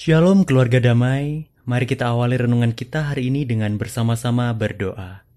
Shalom 0.00 0.48
keluarga 0.48 0.80
damai, 0.80 1.52
mari 1.68 1.84
kita 1.84 2.08
awali 2.08 2.40
renungan 2.40 2.72
kita 2.72 3.12
hari 3.12 3.28
ini 3.28 3.44
dengan 3.44 3.76
bersama-sama 3.76 4.48
berdoa. 4.56 5.28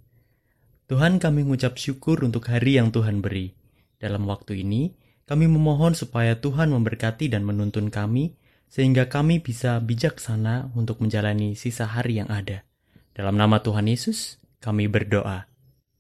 Tuhan 0.88 1.20
kami 1.20 1.44
mengucap 1.44 1.76
syukur 1.76 2.24
untuk 2.24 2.48
hari 2.48 2.80
yang 2.80 2.88
Tuhan 2.88 3.20
beri. 3.20 3.52
Dalam 4.00 4.24
waktu 4.24 4.64
ini, 4.64 4.96
kami 5.28 5.52
memohon 5.52 6.00
supaya 6.00 6.40
Tuhan 6.40 6.72
memberkati 6.72 7.28
dan 7.28 7.44
menuntun 7.44 7.92
kami, 7.92 8.40
sehingga 8.72 9.12
kami 9.12 9.44
bisa 9.44 9.84
bijaksana 9.84 10.72
untuk 10.80 11.04
menjalani 11.04 11.60
sisa 11.60 11.84
hari 11.84 12.24
yang 12.24 12.32
ada. 12.32 12.64
Dalam 13.12 13.36
nama 13.36 13.60
Tuhan 13.60 13.92
Yesus, 13.92 14.40
kami 14.64 14.88
berdoa. 14.88 15.44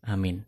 Amin. 0.08 0.48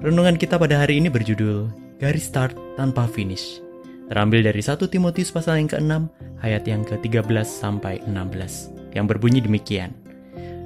Renungan 0.00 0.40
kita 0.40 0.56
pada 0.56 0.80
hari 0.80 0.96
ini 0.96 1.12
berjudul 1.12 1.68
Garis 2.00 2.24
Start 2.24 2.56
Tanpa 2.80 3.04
Finish. 3.04 3.69
Terambil 4.10 4.42
dari 4.42 4.58
1 4.58 4.90
Timotius 4.90 5.30
pasal 5.30 5.62
yang 5.62 5.70
ke-6 5.70 5.94
ayat 6.42 6.66
yang 6.66 6.82
ke-13 6.82 7.46
sampai 7.46 8.02
16 8.10 8.98
yang 8.98 9.06
berbunyi 9.06 9.38
demikian. 9.38 9.94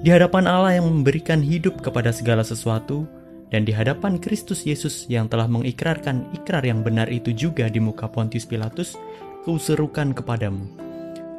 Di 0.01 0.09
hadapan 0.09 0.49
Allah 0.49 0.81
yang 0.81 0.89
memberikan 0.89 1.45
hidup 1.45 1.85
kepada 1.85 2.09
segala 2.09 2.41
sesuatu 2.41 3.05
dan 3.53 3.69
di 3.69 3.77
hadapan 3.77 4.17
Kristus 4.17 4.65
Yesus 4.65 5.05
yang 5.13 5.29
telah 5.29 5.45
mengikrarkan 5.45 6.33
ikrar 6.33 6.65
yang 6.65 6.81
benar 6.81 7.13
itu 7.13 7.37
juga 7.37 7.69
di 7.69 7.85
muka 7.85 8.09
Pontius 8.09 8.49
Pilatus, 8.49 8.97
kuserukan 9.45 10.17
kepadamu. 10.17 10.65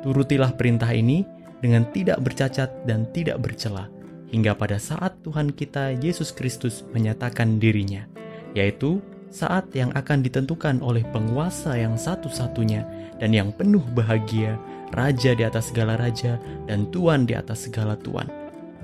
Turutilah 0.06 0.53
perintah 0.53 0.94
ini 0.94 1.26
dengan 1.58 1.90
tidak 1.90 2.22
bercacat 2.22 2.86
dan 2.86 3.09
tidak 3.17 3.42
bercela 3.42 3.90
hingga 4.30 4.53
pada 4.53 4.78
saat 4.78 5.17
Tuhan 5.26 5.50
kita 5.58 5.98
Yesus 5.98 6.30
Kristus 6.38 6.86
menyatakan 6.94 7.58
dirinya, 7.58 8.06
yaitu 8.53 9.02
saat 9.35 9.67
yang 9.75 9.91
akan 9.91 10.23
ditentukan 10.23 10.80
oleh 10.80 11.03
penguasa 11.12 11.75
yang 11.75 11.99
satu-satunya 11.99 12.88
dan 13.20 13.35
yang 13.35 13.52
penuh 13.52 13.84
bahagia, 13.91 14.55
raja 14.95 15.35
di 15.35 15.44
atas 15.44 15.75
segala 15.75 15.99
raja 15.99 16.39
dan 16.71 16.88
tuan 16.95 17.27
di 17.27 17.35
atas 17.35 17.67
segala 17.67 17.99
tuan. 17.99 18.31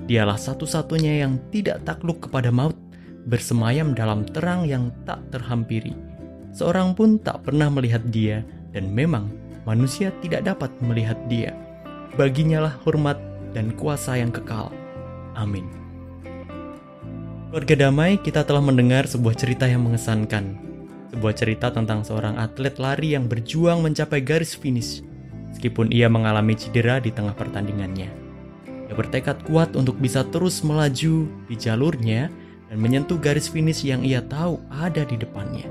Dialah 0.04 0.36
satu-satunya 0.36 1.24
yang 1.24 1.40
tidak 1.48 1.80
takluk 1.88 2.28
kepada 2.28 2.52
maut, 2.52 2.76
bersemayam 3.24 3.96
dalam 3.96 4.28
terang 4.28 4.68
yang 4.68 4.92
tak 5.08 5.24
terhampiri. 5.32 5.96
Seorang 6.52 6.92
pun 6.92 7.16
tak 7.16 7.48
pernah 7.48 7.72
melihat 7.72 8.04
dia, 8.12 8.44
dan 8.76 8.92
memang 8.92 9.32
manusia 9.64 10.12
tidak 10.20 10.44
dapat 10.44 10.68
melihat 10.84 11.16
dia. 11.32 11.56
Baginyalah 12.20 12.76
hormat 12.84 13.16
dan 13.56 13.72
kuasa 13.72 14.20
yang 14.20 14.28
kekal. 14.28 14.68
Amin. 15.32 15.81
Keluarga 17.52 17.84
damai, 17.84 18.16
kita 18.16 18.48
telah 18.48 18.64
mendengar 18.64 19.04
sebuah 19.04 19.36
cerita 19.36 19.68
yang 19.68 19.84
mengesankan. 19.84 20.56
Sebuah 21.12 21.36
cerita 21.36 21.68
tentang 21.68 22.00
seorang 22.00 22.40
atlet 22.40 22.72
lari 22.80 23.12
yang 23.12 23.28
berjuang 23.28 23.84
mencapai 23.84 24.24
garis 24.24 24.56
finish, 24.56 25.04
meskipun 25.52 25.92
ia 25.92 26.08
mengalami 26.08 26.56
cedera 26.56 26.96
di 26.96 27.12
tengah 27.12 27.36
pertandingannya. 27.36 28.08
Ia 28.88 28.94
bertekad 28.96 29.44
kuat 29.44 29.76
untuk 29.76 30.00
bisa 30.00 30.24
terus 30.32 30.64
melaju 30.64 31.28
di 31.28 31.52
jalurnya 31.60 32.32
dan 32.72 32.80
menyentuh 32.80 33.20
garis 33.20 33.52
finish 33.52 33.84
yang 33.84 34.00
ia 34.00 34.24
tahu 34.24 34.56
ada 34.72 35.04
di 35.04 35.20
depannya. 35.20 35.68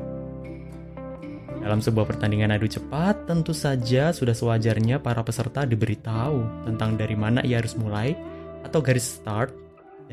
Dalam 1.65 1.81
sebuah 1.81 2.05
pertandingan 2.05 2.53
adu 2.53 2.69
cepat, 2.69 3.25
tentu 3.25 3.57
saja 3.57 4.13
sudah 4.13 4.37
sewajarnya 4.37 5.01
para 5.01 5.25
peserta 5.25 5.65
diberitahu 5.65 6.45
tentang 6.61 6.93
dari 6.93 7.17
mana 7.17 7.41
ia 7.41 7.57
harus 7.57 7.73
mulai 7.73 8.13
atau 8.61 8.85
garis 8.85 9.17
start 9.17 9.49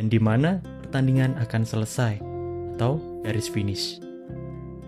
dan 0.00 0.08
di 0.08 0.16
mana 0.16 0.64
pertandingan 0.89 1.36
akan 1.36 1.69
selesai 1.69 2.17
atau 2.81 2.97
garis 3.20 3.44
finish. 3.44 4.00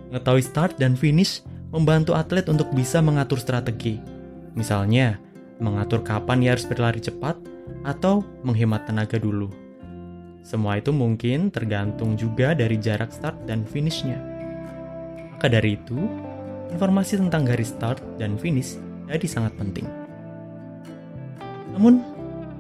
Mengetahui 0.09 0.41
start 0.41 0.81
dan 0.81 0.97
finish 0.97 1.45
membantu 1.69 2.17
atlet 2.17 2.48
untuk 2.48 2.73
bisa 2.73 3.05
mengatur 3.05 3.37
strategi. 3.37 4.01
Misalnya, 4.56 5.21
mengatur 5.61 6.01
kapan 6.01 6.41
ia 6.41 6.56
harus 6.56 6.65
berlari 6.65 7.05
cepat 7.05 7.37
atau 7.84 8.25
menghemat 8.41 8.89
tenaga 8.89 9.21
dulu. 9.21 9.53
Semua 10.41 10.81
itu 10.81 10.89
mungkin 10.89 11.53
tergantung 11.53 12.17
juga 12.17 12.56
dari 12.56 12.81
jarak 12.81 13.12
start 13.12 13.44
dan 13.44 13.69
finishnya. 13.69 14.17
Maka 15.37 15.53
dari 15.53 15.77
itu, 15.77 16.00
informasi 16.72 17.21
tentang 17.21 17.44
garis 17.44 17.77
start 17.77 18.00
dan 18.17 18.41
finish 18.41 18.81
jadi 19.05 19.27
sangat 19.28 19.53
penting. 19.61 19.84
Namun, 21.77 22.00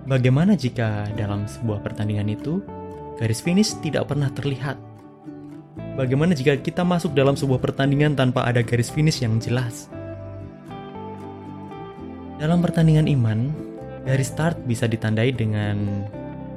bagaimana 0.04 0.54
jika 0.54 1.08
dalam 1.16 1.48
sebuah 1.48 1.80
pertandingan 1.82 2.30
itu 2.30 2.60
garis 3.20 3.44
finish 3.44 3.76
tidak 3.84 4.08
pernah 4.08 4.32
terlihat. 4.32 4.80
Bagaimana 6.00 6.32
jika 6.32 6.56
kita 6.56 6.80
masuk 6.80 7.12
dalam 7.12 7.36
sebuah 7.36 7.60
pertandingan 7.60 8.16
tanpa 8.16 8.48
ada 8.48 8.64
garis 8.64 8.88
finish 8.88 9.20
yang 9.20 9.36
jelas? 9.36 9.92
Dalam 12.40 12.64
pertandingan 12.64 13.04
iman, 13.12 13.52
garis 14.08 14.32
start 14.32 14.64
bisa 14.64 14.88
ditandai 14.88 15.36
dengan 15.36 16.08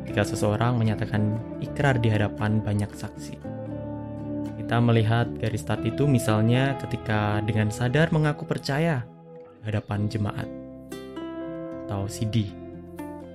jika 0.07 0.23
seseorang 0.23 0.79
menyatakan 0.79 1.35
ikrar 1.59 1.99
di 1.99 2.07
hadapan 2.07 2.63
banyak 2.63 2.87
saksi. 2.95 3.35
Kita 4.63 4.79
melihat 4.79 5.27
garis 5.43 5.67
start 5.67 5.83
itu 5.83 6.07
misalnya 6.07 6.79
ketika 6.79 7.43
dengan 7.43 7.67
sadar 7.67 8.15
mengaku 8.15 8.47
percaya 8.47 9.03
di 9.59 9.67
hadapan 9.67 10.07
jemaat 10.07 10.47
atau 11.83 12.07
CD 12.07 12.62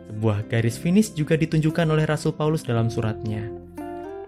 sebuah 0.08 0.48
garis 0.48 0.80
finish 0.80 1.12
juga 1.12 1.36
ditunjukkan 1.36 1.84
oleh 1.84 2.08
Rasul 2.08 2.32
Paulus 2.32 2.64
dalam 2.64 2.88
suratnya, 2.88 3.44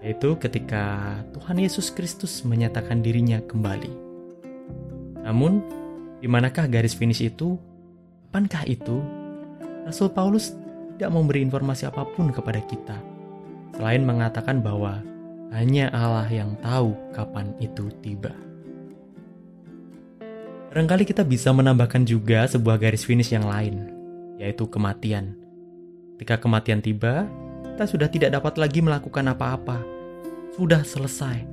yaitu 0.04 0.36
ketika 0.36 1.16
Tuhan 1.32 1.56
Yesus 1.56 1.88
Kristus 1.88 2.44
menyatakan 2.44 3.00
dirinya 3.00 3.40
kembali. 3.48 3.88
Namun, 5.24 5.64
di 6.20 6.28
manakah 6.28 6.68
garis 6.68 6.92
finish 6.92 7.24
itu? 7.24 7.56
Kapankah 8.28 8.68
itu? 8.68 9.00
Rasul 9.88 10.12
Paulus 10.12 10.52
tidak 10.94 11.16
memberi 11.16 11.40
informasi 11.40 11.88
apa 11.88 12.04
pun 12.12 12.28
kepada 12.28 12.60
kita, 12.60 13.00
selain 13.72 14.04
mengatakan 14.04 14.60
bahwa 14.60 15.00
hanya 15.50 15.88
Allah 15.96 16.28
yang 16.28 16.54
tahu 16.60 16.92
kapan 17.16 17.56
itu 17.58 17.88
tiba. 18.04 18.36
Barangkali 20.70 21.02
kita 21.02 21.26
bisa 21.26 21.50
menambahkan 21.50 22.06
juga 22.06 22.46
sebuah 22.46 22.78
garis 22.78 23.02
finish 23.02 23.34
yang 23.34 23.48
lain, 23.48 23.90
yaitu 24.38 24.68
kematian. 24.70 25.39
Ketika 26.20 26.36
kematian 26.36 26.84
tiba, 26.84 27.24
kita 27.64 27.88
sudah 27.88 28.04
tidak 28.12 28.36
dapat 28.36 28.60
lagi 28.60 28.84
melakukan 28.84 29.24
apa-apa. 29.32 29.80
Sudah 30.52 30.84
selesai. 30.84 31.48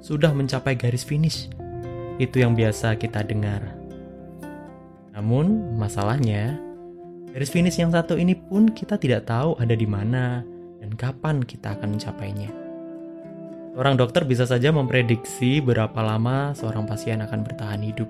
Sudah 0.00 0.32
mencapai 0.32 0.72
garis 0.72 1.04
finish. 1.04 1.52
Itu 2.16 2.40
yang 2.40 2.56
biasa 2.56 2.96
kita 2.96 3.20
dengar. 3.28 3.76
Namun, 5.12 5.76
masalahnya, 5.76 6.56
garis 7.28 7.52
finish 7.52 7.76
yang 7.76 7.92
satu 7.92 8.16
ini 8.16 8.32
pun 8.32 8.72
kita 8.72 8.96
tidak 8.96 9.28
tahu 9.28 9.52
ada 9.60 9.76
di 9.76 9.84
mana 9.84 10.40
dan 10.80 10.96
kapan 10.96 11.44
kita 11.44 11.76
akan 11.76 12.00
mencapainya. 12.00 12.48
Orang 13.76 14.00
dokter 14.00 14.24
bisa 14.24 14.48
saja 14.48 14.72
memprediksi 14.72 15.60
berapa 15.60 16.00
lama 16.00 16.56
seorang 16.56 16.88
pasien 16.88 17.20
akan 17.20 17.44
bertahan 17.44 17.84
hidup 17.84 18.08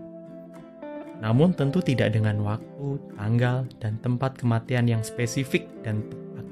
namun 1.21 1.56
tentu 1.56 1.81
tidak 1.81 2.12
dengan 2.12 2.41
waktu, 2.44 3.00
tanggal, 3.16 3.65
dan 3.81 3.97
tempat 4.04 4.37
kematian 4.37 4.84
yang 4.84 5.00
spesifik 5.00 5.65
dan 5.81 6.04
tepat. 6.04 6.44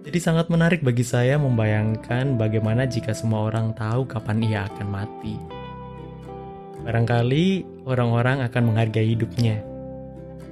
Jadi 0.00 0.18
sangat 0.18 0.48
menarik 0.48 0.80
bagi 0.80 1.04
saya 1.04 1.36
membayangkan 1.36 2.40
bagaimana 2.40 2.88
jika 2.88 3.12
semua 3.12 3.52
orang 3.52 3.76
tahu 3.76 4.08
kapan 4.08 4.40
ia 4.40 4.60
akan 4.64 4.88
mati. 4.88 5.36
Barangkali 6.80 7.68
orang-orang 7.84 8.40
akan 8.40 8.72
menghargai 8.72 9.12
hidupnya. 9.12 9.60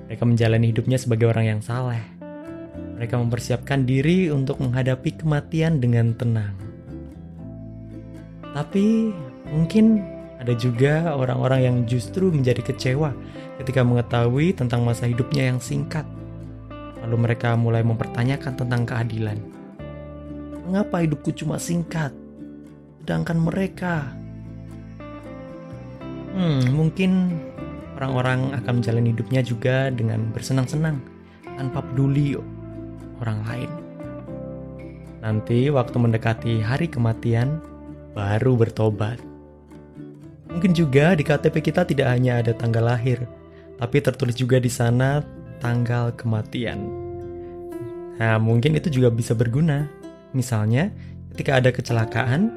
Mereka 0.06 0.24
menjalani 0.28 0.68
hidupnya 0.68 1.00
sebagai 1.00 1.32
orang 1.32 1.56
yang 1.56 1.60
saleh. 1.64 2.04
Mereka 3.00 3.16
mempersiapkan 3.16 3.88
diri 3.88 4.28
untuk 4.28 4.60
menghadapi 4.60 5.16
kematian 5.16 5.80
dengan 5.80 6.12
tenang. 6.12 6.52
Tapi 8.52 9.12
mungkin 9.48 10.17
ada 10.38 10.54
juga 10.54 11.18
orang-orang 11.18 11.60
yang 11.66 11.76
justru 11.84 12.30
menjadi 12.30 12.62
kecewa 12.62 13.10
ketika 13.58 13.82
mengetahui 13.82 14.54
tentang 14.54 14.86
masa 14.86 15.10
hidupnya 15.10 15.50
yang 15.50 15.58
singkat. 15.58 16.06
Lalu 17.02 17.16
mereka 17.30 17.58
mulai 17.58 17.82
mempertanyakan 17.82 18.54
tentang 18.54 18.86
keadilan. 18.86 19.38
Mengapa 20.66 21.02
hidupku 21.02 21.34
cuma 21.34 21.58
singkat? 21.58 22.14
Sedangkan 23.02 23.38
mereka... 23.42 24.14
Hmm, 26.38 26.70
mungkin 26.70 27.34
orang-orang 27.98 28.54
akan 28.62 28.78
menjalani 28.78 29.10
hidupnya 29.10 29.42
juga 29.42 29.90
dengan 29.90 30.30
bersenang-senang 30.30 31.02
tanpa 31.58 31.82
peduli 31.82 32.38
orang 33.18 33.42
lain. 33.42 33.70
Nanti 35.18 35.66
waktu 35.66 35.98
mendekati 35.98 36.62
hari 36.62 36.86
kematian, 36.86 37.58
baru 38.14 38.54
bertobat. 38.54 39.27
Mungkin 40.58 40.74
juga 40.74 41.14
di 41.14 41.22
KTP 41.22 41.70
kita 41.70 41.86
tidak 41.86 42.10
hanya 42.10 42.42
ada 42.42 42.50
tanggal 42.50 42.82
lahir, 42.82 43.30
tapi 43.78 44.02
tertulis 44.02 44.34
juga 44.34 44.58
di 44.58 44.66
sana 44.66 45.22
tanggal 45.62 46.10
kematian. 46.18 46.82
Nah, 48.18 48.42
mungkin 48.42 48.74
itu 48.74 48.90
juga 48.90 49.06
bisa 49.06 49.38
berguna. 49.38 49.86
Misalnya, 50.34 50.90
ketika 51.30 51.62
ada 51.62 51.70
kecelakaan, 51.70 52.50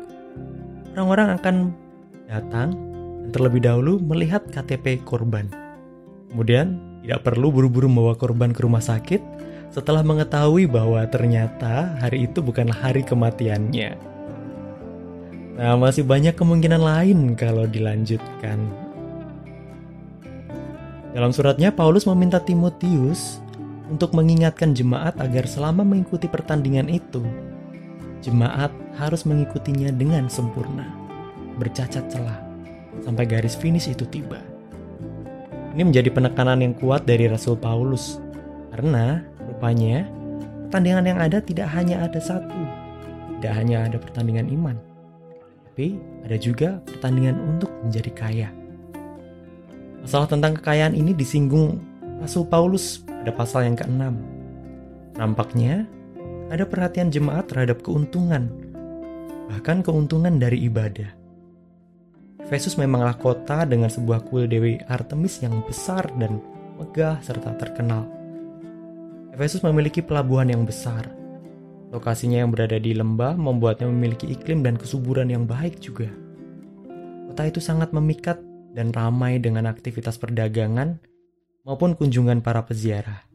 orang-orang 0.97 1.37
akan 1.37 1.55
datang 2.25 2.73
dan 3.21 3.29
terlebih 3.37 3.61
dahulu 3.69 4.01
melihat 4.01 4.49
KTP 4.49 5.05
korban. 5.05 5.45
Kemudian, 6.33 6.81
tidak 7.05 7.21
perlu 7.21 7.53
buru-buru 7.53 7.85
membawa 7.85 8.17
korban 8.17 8.49
ke 8.49 8.65
rumah 8.65 8.81
sakit 8.81 9.21
setelah 9.69 10.01
mengetahui 10.01 10.65
bahwa 10.65 11.05
ternyata 11.05 12.01
hari 12.01 12.25
itu 12.25 12.41
bukanlah 12.41 12.81
hari 12.81 13.05
kematiannya. 13.05 14.10
Nah, 15.59 15.75
masih 15.75 16.07
banyak 16.07 16.35
kemungkinan 16.37 16.79
lain 16.79 17.19
kalau 17.35 17.67
dilanjutkan. 17.67 18.59
Dalam 21.11 21.35
suratnya, 21.35 21.75
Paulus 21.75 22.07
meminta 22.07 22.39
Timotius 22.39 23.43
untuk 23.91 24.15
mengingatkan 24.15 24.71
jemaat 24.71 25.19
agar 25.19 25.43
selama 25.43 25.83
mengikuti 25.83 26.31
pertandingan 26.31 26.87
itu, 26.87 27.19
jemaat 28.23 28.71
harus 28.95 29.27
mengikutinya 29.27 29.91
dengan 29.91 30.31
sempurna, 30.31 30.87
bercacat 31.59 32.07
celah, 32.07 32.39
sampai 33.03 33.27
garis 33.27 33.59
finish 33.59 33.91
itu 33.91 34.07
tiba. 34.07 34.39
Ini 35.75 35.83
menjadi 35.83 36.07
penekanan 36.15 36.63
yang 36.63 36.73
kuat 36.79 37.03
dari 37.03 37.27
Rasul 37.27 37.59
Paulus, 37.59 38.23
karena 38.71 39.27
rupanya 39.51 40.07
pertandingan 40.71 41.11
yang 41.11 41.19
ada 41.19 41.43
tidak 41.43 41.67
hanya 41.75 42.07
ada 42.07 42.23
satu, 42.23 42.61
tidak 43.39 43.53
hanya 43.59 43.83
ada 43.83 43.99
pertandingan 43.99 44.47
iman, 44.47 44.79
tapi 45.81 45.97
ada 46.21 46.37
juga 46.37 46.77
pertandingan 46.85 47.41
untuk 47.41 47.73
menjadi 47.81 48.11
kaya. 48.13 48.49
Masalah 50.05 50.29
tentang 50.29 50.53
kekayaan 50.61 50.93
ini 50.93 51.09
disinggung 51.09 51.81
Rasul 52.21 52.45
Paulus 52.45 53.01
pada 53.01 53.33
pasal 53.33 53.65
yang 53.65 53.73
ke-6. 53.73 54.13
Nampaknya 55.17 55.89
ada 56.53 56.69
perhatian 56.69 57.09
jemaat 57.09 57.49
terhadap 57.49 57.81
keuntungan, 57.81 58.53
bahkan 59.49 59.81
keuntungan 59.81 60.37
dari 60.37 60.69
ibadah. 60.69 61.09
Efesus 62.45 62.77
memanglah 62.77 63.17
kota 63.17 63.65
dengan 63.65 63.89
sebuah 63.89 64.29
kuil 64.29 64.45
Dewi 64.45 64.77
Artemis 64.85 65.41
yang 65.41 65.65
besar 65.65 66.05
dan 66.21 66.37
megah 66.77 67.17
serta 67.25 67.57
terkenal. 67.57 68.05
Efesus 69.33 69.65
memiliki 69.65 70.05
pelabuhan 70.05 70.53
yang 70.53 70.61
besar. 70.61 71.09
Lokasinya 71.91 72.41
yang 72.41 72.55
berada 72.55 72.79
di 72.79 72.95
lembah 72.95 73.35
membuatnya 73.35 73.91
memiliki 73.91 74.31
iklim 74.31 74.63
dan 74.63 74.79
kesuburan 74.79 75.27
yang 75.27 75.43
baik 75.43 75.83
juga. 75.83 76.07
Kota 77.27 77.47
itu 77.47 77.59
sangat 77.59 77.91
memikat 77.91 78.39
dan 78.71 78.95
ramai 78.95 79.39
dengan 79.43 79.67
aktivitas 79.67 80.15
perdagangan 80.15 80.99
maupun 81.67 81.99
kunjungan 81.99 82.39
para 82.39 82.63
peziarah. 82.63 83.27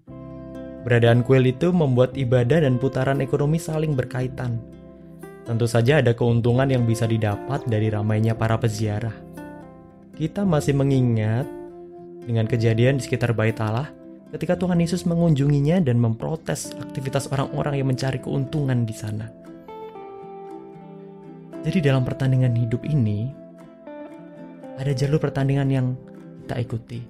Beradaan 0.88 1.20
kuil 1.20 1.44
itu 1.53 1.69
membuat 1.70 2.17
ibadah 2.17 2.64
dan 2.64 2.81
putaran 2.81 3.20
ekonomi 3.20 3.61
saling 3.61 3.93
berkaitan 3.93 4.62
Tentu 5.47 5.70
saja 5.70 6.02
ada 6.02 6.11
keuntungan 6.11 6.67
yang 6.67 6.82
bisa 6.82 7.06
didapat 7.06 7.62
dari 7.70 7.87
ramainya 7.87 8.35
para 8.35 8.59
peziarah. 8.59 9.14
Kita 10.19 10.43
masih 10.43 10.75
mengingat 10.75 11.47
dengan 12.26 12.50
kejadian 12.50 12.99
di 12.99 13.06
sekitar 13.06 13.31
bait 13.31 13.55
ketika 14.34 14.58
Tuhan 14.58 14.82
Yesus 14.82 15.06
mengunjunginya 15.06 15.78
dan 15.82 16.02
memprotes 16.02 16.75
aktivitas 16.75 17.31
orang-orang 17.31 17.78
yang 17.78 17.88
mencari 17.90 18.19
keuntungan 18.19 18.82
di 18.82 18.94
sana. 18.94 19.26
Jadi 21.67 21.82
dalam 21.82 22.06
pertandingan 22.06 22.55
hidup 22.55 22.87
ini, 22.87 23.31
ada 24.78 24.93
jalur 24.94 25.19
pertandingan 25.19 25.69
yang 25.70 25.87
kita 26.46 26.62
ikuti. 26.62 27.00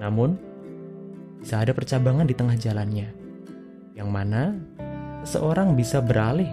Namun, 0.00 0.38
bisa 1.44 1.60
ada 1.60 1.76
percabangan 1.76 2.24
di 2.24 2.32
tengah 2.32 2.56
jalannya, 2.56 3.08
yang 3.92 4.08
mana 4.08 4.56
seseorang 5.28 5.76
bisa 5.76 6.00
beralih 6.00 6.48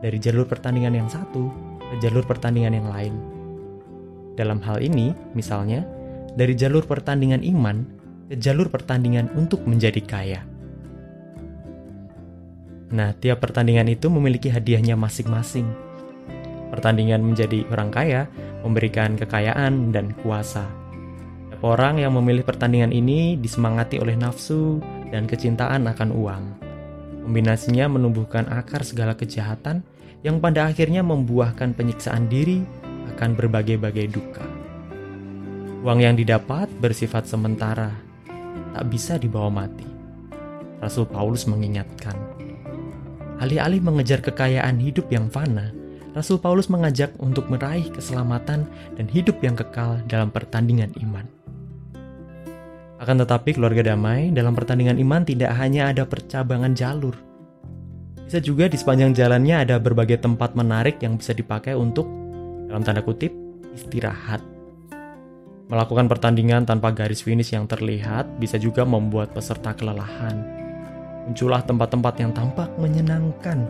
dari 0.00 0.16
jalur 0.16 0.48
pertandingan 0.48 1.04
yang 1.04 1.08
satu 1.10 1.52
ke 1.92 1.96
jalur 2.00 2.24
pertandingan 2.24 2.80
yang 2.80 2.88
lain. 2.88 3.14
Dalam 4.40 4.60
hal 4.64 4.80
ini, 4.80 5.12
misalnya, 5.36 5.84
dari 6.36 6.56
jalur 6.56 6.84
pertandingan 6.84 7.44
iman 7.44 7.95
ke 8.26 8.34
jalur 8.34 8.66
pertandingan 8.70 9.30
untuk 9.38 9.62
menjadi 9.66 10.02
kaya. 10.02 10.40
Nah, 12.86 13.10
tiap 13.18 13.42
pertandingan 13.42 13.90
itu 13.90 14.06
memiliki 14.06 14.46
hadiahnya 14.46 14.94
masing-masing. 14.94 15.66
Pertandingan 16.70 17.22
menjadi 17.22 17.66
orang 17.70 17.90
kaya 17.90 18.22
memberikan 18.62 19.18
kekayaan 19.18 19.90
dan 19.90 20.14
kuasa. 20.22 20.66
Orang 21.62 21.98
yang 21.98 22.14
memilih 22.14 22.46
pertandingan 22.46 22.94
ini 22.94 23.34
disemangati 23.38 23.98
oleh 23.98 24.14
nafsu 24.14 24.78
dan 25.10 25.26
kecintaan 25.26 25.88
akan 25.88 26.10
uang. 26.14 26.44
Kombinasinya 27.26 27.90
menumbuhkan 27.90 28.46
akar 28.46 28.86
segala 28.86 29.18
kejahatan 29.18 29.82
yang 30.22 30.38
pada 30.38 30.70
akhirnya 30.70 31.02
membuahkan 31.02 31.74
penyiksaan 31.74 32.30
diri 32.30 32.62
akan 33.14 33.34
berbagai-bagai 33.34 34.06
duka. 34.14 34.46
Uang 35.82 36.02
yang 36.02 36.14
didapat 36.14 36.70
bersifat 36.82 37.26
sementara, 37.26 38.05
tak 38.76 38.92
bisa 38.92 39.16
dibawa 39.16 39.48
mati. 39.48 39.88
Rasul 40.84 41.08
Paulus 41.08 41.48
mengingatkan, 41.48 42.12
alih-alih 43.40 43.80
mengejar 43.80 44.20
kekayaan 44.20 44.76
hidup 44.76 45.08
yang 45.08 45.32
fana, 45.32 45.72
Rasul 46.12 46.36
Paulus 46.36 46.68
mengajak 46.68 47.16
untuk 47.16 47.48
meraih 47.48 47.88
keselamatan 47.88 48.68
dan 48.68 49.06
hidup 49.08 49.40
yang 49.40 49.56
kekal 49.56 50.04
dalam 50.04 50.28
pertandingan 50.28 50.92
iman. 51.00 51.24
Akan 53.00 53.16
tetapi 53.20 53.56
keluarga 53.56 53.92
damai 53.92 54.32
dalam 54.32 54.52
pertandingan 54.56 55.00
iman 55.00 55.24
tidak 55.24 55.52
hanya 55.56 55.92
ada 55.92 56.04
percabangan 56.08 56.76
jalur. 56.76 57.16
Bisa 58.28 58.40
juga 58.40 58.68
di 58.68 58.76
sepanjang 58.76 59.12
jalannya 59.12 59.56
ada 59.68 59.76
berbagai 59.80 60.20
tempat 60.20 60.52
menarik 60.52 61.00
yang 61.00 61.16
bisa 61.20 61.32
dipakai 61.36 61.72
untuk, 61.76 62.08
dalam 62.68 62.80
tanda 62.84 63.04
kutip, 63.04 63.32
istirahat. 63.76 64.55
Melakukan 65.66 66.06
pertandingan 66.06 66.62
tanpa 66.62 66.94
garis 66.94 67.26
finish 67.26 67.50
yang 67.50 67.66
terlihat 67.66 68.38
bisa 68.38 68.54
juga 68.58 68.86
membuat 68.86 69.34
peserta 69.34 69.74
kelelahan. 69.74 70.38
Muncullah 71.26 71.66
tempat-tempat 71.66 72.14
yang 72.22 72.30
tampak 72.30 72.70
menyenangkan, 72.78 73.66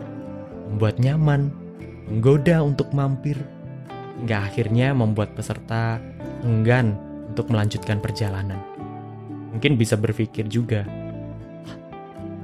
membuat 0.69 1.01
nyaman, 1.01 1.49
menggoda 2.05 2.61
untuk 2.61 2.93
mampir, 2.93 3.41
hingga 4.21 4.45
akhirnya 4.45 4.93
membuat 4.93 5.33
peserta 5.33 5.97
enggan 6.45 6.93
untuk 7.33 7.49
melanjutkan 7.49 7.97
perjalanan 7.97 8.61
mungkin 9.57 9.73
bisa 9.73 9.97
berpikir 9.97 10.45
juga, 10.45 10.85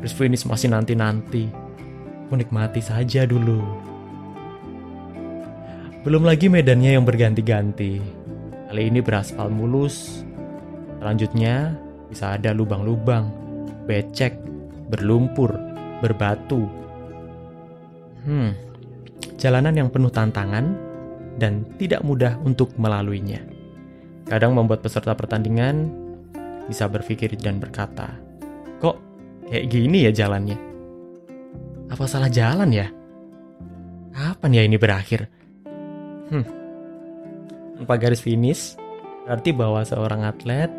Chris 0.01 0.17
finish 0.17 0.49
masih 0.49 0.73
nanti-nanti, 0.73 1.45
aku 2.25 2.33
nikmati 2.33 2.81
saja 2.81 3.29
dulu. 3.29 3.61
Belum 6.01 6.25
lagi 6.25 6.49
medannya 6.49 6.97
yang 6.97 7.05
berganti-ganti, 7.05 8.01
kali 8.73 8.89
ini 8.89 9.05
beraspal 9.05 9.53
mulus, 9.53 10.25
selanjutnya 10.97 11.77
bisa 12.09 12.33
ada 12.33 12.57
lubang-lubang, 12.57 13.29
becek, 13.85 14.33
berlumpur, 14.89 15.53
berbatu. 16.01 16.65
Hmm, 18.25 18.57
jalanan 19.37 19.77
yang 19.77 19.93
penuh 19.93 20.09
tantangan 20.09 20.73
dan 21.37 21.69
tidak 21.77 22.01
mudah 22.01 22.33
untuk 22.41 22.73
melaluinya. 22.81 23.45
Kadang 24.25 24.57
membuat 24.57 24.81
peserta 24.81 25.13
pertandingan 25.13 25.93
bisa 26.65 26.89
berpikir 26.89 27.37
dan 27.37 27.61
berkata, 27.61 28.09
"Kok 28.81 28.97
kayak 29.53 29.69
gini 29.69 30.09
ya 30.09 30.11
jalannya? 30.25 30.57
Apa 31.93 32.09
salah 32.09 32.33
jalan 32.33 32.73
ya? 32.73 32.89
Kapan 34.17 34.57
ya 34.57 34.65
ini 34.65 34.81
berakhir?" 34.81 35.29
Hmm. 36.33 36.62
Tanpa 37.79 37.97
garis 37.97 38.21
finish, 38.21 38.77
berarti 39.25 39.51
bahwa 39.53 39.81
seorang 39.85 40.25
atlet 40.27 40.69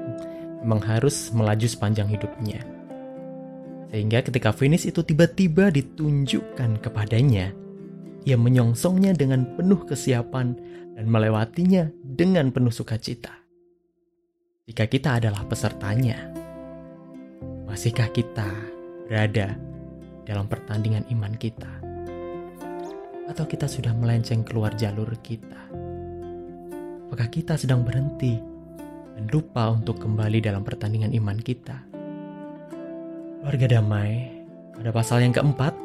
memang 0.63 0.81
harus 0.85 1.35
melaju 1.35 1.67
sepanjang 1.67 2.09
hidupnya. 2.11 2.63
Sehingga 3.91 4.27
ketika 4.27 4.51
finish 4.51 4.91
itu 4.91 5.03
tiba-tiba 5.07 5.71
ditunjukkan 5.71 6.83
kepadanya, 6.83 7.55
ia 8.27 8.37
menyongsongnya 8.39 9.15
dengan 9.15 9.47
penuh 9.55 9.85
kesiapan 9.87 10.59
dan 10.95 11.05
melewatinya 11.07 11.91
dengan 12.03 12.51
penuh 12.51 12.73
sukacita 12.75 13.45
jika 14.65 14.89
kita 14.89 15.21
adalah 15.21 15.45
pesertanya? 15.45 16.33
Masihkah 17.69 18.09
kita 18.09 18.49
berada 19.05 19.61
dalam 20.25 20.49
pertandingan 20.49 21.05
iman 21.13 21.37
kita? 21.37 21.69
Atau 23.29 23.45
kita 23.45 23.69
sudah 23.69 23.93
melenceng 23.93 24.41
keluar 24.41 24.73
jalur 24.73 25.13
kita? 25.21 25.84
Apakah 27.15 27.31
kita 27.31 27.55
sedang 27.55 27.87
berhenti 27.87 28.43
dan 29.15 29.31
lupa 29.31 29.71
untuk 29.71 30.03
kembali 30.03 30.43
dalam 30.43 30.67
pertandingan 30.67 31.15
iman 31.15 31.39
kita? 31.39 31.79
Warga 33.39 33.71
damai, 33.71 34.35
pada 34.75 34.91
pasal 34.91 35.23
yang 35.23 35.31
keempat, 35.31 35.79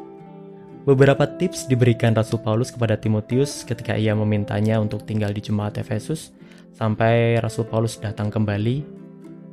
beberapa 0.82 1.30
tips 1.38 1.70
diberikan 1.70 2.18
Rasul 2.18 2.42
Paulus 2.42 2.74
kepada 2.74 2.98
Timotius 2.98 3.62
ketika 3.62 3.94
ia 3.94 4.10
memintanya 4.10 4.82
untuk 4.82 5.06
tinggal 5.06 5.30
di 5.30 5.38
jemaat 5.38 5.78
Efesus 5.78 6.34
sampai 6.74 7.38
Rasul 7.38 7.62
Paulus 7.70 8.02
datang 8.02 8.26
kembali 8.26 8.82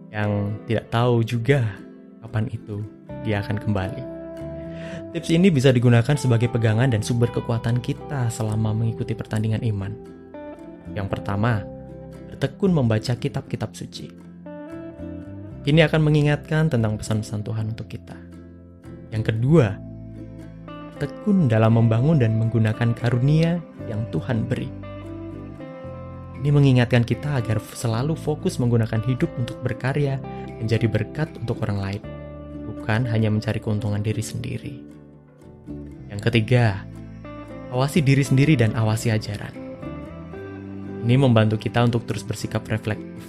yang 0.09 0.57
tidak 0.65 0.89
tahu 0.89 1.21
juga 1.21 1.61
kapan 2.25 2.49
itu 2.49 2.81
dia 3.21 3.45
akan 3.45 3.61
kembali. 3.61 4.03
Tips 5.13 5.29
ini 5.29 5.53
bisa 5.53 5.69
digunakan 5.69 6.17
sebagai 6.17 6.49
pegangan 6.49 6.89
dan 6.89 7.05
sumber 7.05 7.29
kekuatan 7.29 7.77
kita 7.85 8.33
selama 8.33 8.73
mengikuti 8.73 9.13
pertandingan 9.13 9.61
iman. 9.61 10.16
Yang 10.97 11.13
pertama, 11.13 11.61
bertekun 12.33 12.73
membaca 12.73 13.13
kitab-kitab 13.13 13.77
suci. 13.77 14.09
Ini 15.67 15.85
akan 15.85 16.01
mengingatkan 16.01 16.73
tentang 16.73 16.97
pesan-pesan 16.97 17.45
Tuhan 17.45 17.65
untuk 17.77 17.85
kita. 17.85 18.17
Yang 19.13 19.35
kedua, 19.35 19.77
tekun 20.97 21.45
dalam 21.45 21.77
membangun 21.77 22.17
dan 22.17 22.33
menggunakan 22.41 22.97
karunia 22.97 23.61
yang 23.85 24.09
Tuhan 24.09 24.49
beri. 24.49 24.73
Ini 26.41 26.49
mengingatkan 26.49 27.05
kita 27.05 27.41
agar 27.41 27.61
selalu 27.61 28.17
fokus 28.17 28.57
menggunakan 28.57 29.01
hidup 29.05 29.29
untuk 29.37 29.61
berkarya, 29.61 30.17
menjadi 30.57 30.89
berkat 30.89 31.29
untuk 31.37 31.61
orang 31.65 31.77
lain, 31.81 32.01
bukan 32.65 33.05
hanya 33.09 33.29
mencari 33.29 33.61
keuntungan 33.61 34.01
diri 34.01 34.23
sendiri. 34.23 34.75
Yang 36.07 36.21
ketiga, 36.31 36.85
awasi 37.73 37.99
diri 37.99 38.23
sendiri 38.23 38.55
dan 38.55 38.71
awasi 38.77 39.11
ajaran. 39.11 39.66
Ini 41.07 41.15
membantu 41.15 41.55
kita 41.55 41.87
untuk 41.87 42.03
terus 42.03 42.27
bersikap 42.27 42.67
reflektif, 42.67 43.23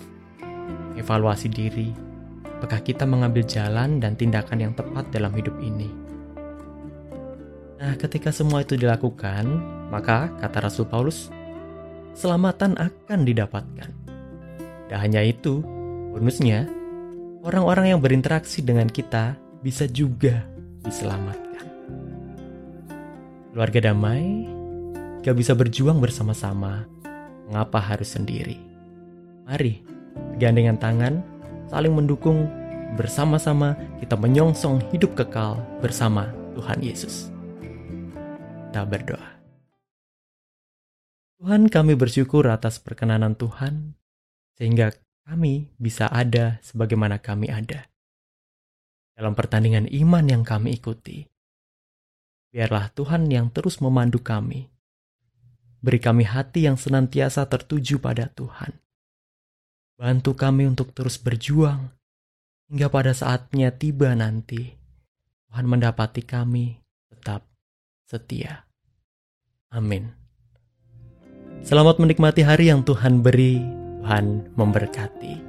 evaluasi 0.98 1.46
diri, 1.46 1.94
apakah 2.58 2.82
kita 2.82 3.06
mengambil 3.06 3.46
jalan 3.46 4.02
dan 4.02 4.18
tindakan 4.18 4.58
yang 4.58 4.74
tepat 4.74 5.06
dalam 5.14 5.30
hidup 5.38 5.54
ini. 5.62 5.86
Nah, 7.78 7.94
ketika 7.94 8.34
semua 8.34 8.66
itu 8.66 8.74
dilakukan, 8.74 9.46
maka 9.94 10.26
kata 10.42 10.66
Rasul 10.66 10.90
Paulus, 10.90 11.30
keselamatan 12.18 12.74
akan 12.82 13.22
didapatkan. 13.22 13.90
Dan 14.90 14.98
hanya 14.98 15.22
itu, 15.22 15.62
bonusnya, 16.10 16.66
orang-orang 17.46 17.94
yang 17.94 18.02
berinteraksi 18.02 18.58
dengan 18.58 18.90
kita 18.90 19.38
bisa 19.62 19.86
juga 19.86 20.42
diselamatkan. 20.82 21.62
Keluarga 23.54 23.94
damai 23.94 24.50
gak 25.22 25.38
bisa 25.38 25.54
berjuang 25.54 26.02
bersama-sama. 26.02 26.97
Mengapa 27.48 27.80
harus 27.80 28.12
sendiri? 28.12 28.60
Mari, 29.48 29.80
bergandengan 30.36 30.76
tangan, 30.76 31.24
saling 31.72 31.96
mendukung, 31.96 32.44
bersama-sama 33.00 33.76
kita 34.00 34.16
menyongsong 34.20 34.84
hidup 34.92 35.16
kekal 35.16 35.60
bersama 35.80 36.28
Tuhan 36.52 36.84
Yesus. 36.84 37.32
Kita 38.68 38.84
berdoa. 38.84 39.40
Tuhan 41.40 41.72
kami 41.72 41.96
bersyukur 41.96 42.44
atas 42.52 42.76
perkenanan 42.82 43.32
Tuhan, 43.32 43.96
sehingga 44.60 44.92
kami 45.24 45.72
bisa 45.80 46.10
ada 46.12 46.60
sebagaimana 46.60 47.16
kami 47.22 47.48
ada. 47.48 47.88
Dalam 49.16 49.32
pertandingan 49.32 49.88
iman 49.88 50.24
yang 50.28 50.42
kami 50.44 50.76
ikuti, 50.76 51.24
biarlah 52.52 52.90
Tuhan 52.92 53.30
yang 53.32 53.48
terus 53.54 53.78
memandu 53.78 54.20
kami. 54.20 54.68
Beri 55.78 56.02
kami 56.02 56.26
hati 56.26 56.66
yang 56.66 56.74
senantiasa 56.74 57.46
tertuju 57.46 58.02
pada 58.02 58.26
Tuhan. 58.34 58.74
Bantu 59.98 60.34
kami 60.34 60.66
untuk 60.66 60.90
terus 60.94 61.18
berjuang 61.18 61.90
hingga 62.70 62.90
pada 62.90 63.14
saatnya 63.14 63.70
tiba 63.74 64.14
nanti, 64.14 64.74
Tuhan 65.50 65.66
mendapati 65.66 66.22
kami 66.22 66.78
tetap 67.10 67.46
setia. 68.06 68.66
Amin. 69.70 70.14
Selamat 71.62 71.98
menikmati 71.98 72.46
hari 72.46 72.70
yang 72.70 72.86
Tuhan 72.86 73.22
beri, 73.22 73.58
Tuhan 74.02 74.54
memberkati. 74.54 75.47